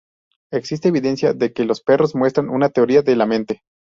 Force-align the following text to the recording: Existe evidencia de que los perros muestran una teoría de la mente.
Existe 0.51 0.87
evidencia 0.87 1.31
de 1.33 1.53
que 1.53 1.63
los 1.63 1.81
perros 1.83 2.15
muestran 2.15 2.49
una 2.49 2.69
teoría 2.69 3.03
de 3.03 3.15
la 3.15 3.27
mente. 3.27 3.61